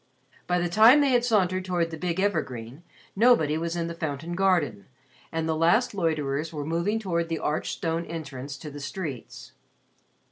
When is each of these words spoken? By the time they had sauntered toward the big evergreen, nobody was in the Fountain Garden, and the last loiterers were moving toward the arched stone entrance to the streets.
By 0.47 0.57
the 0.57 0.67
time 0.67 0.99
they 1.01 1.11
had 1.11 1.23
sauntered 1.23 1.63
toward 1.63 1.91
the 1.91 1.95
big 1.99 2.19
evergreen, 2.19 2.81
nobody 3.15 3.55
was 3.55 3.75
in 3.75 3.85
the 3.85 3.93
Fountain 3.93 4.33
Garden, 4.33 4.87
and 5.31 5.47
the 5.47 5.55
last 5.55 5.93
loiterers 5.93 6.51
were 6.51 6.65
moving 6.65 6.97
toward 6.97 7.29
the 7.29 7.37
arched 7.37 7.73
stone 7.77 8.07
entrance 8.07 8.57
to 8.57 8.71
the 8.71 8.79
streets. 8.79 9.51